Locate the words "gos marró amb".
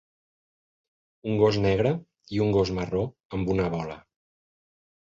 2.59-3.57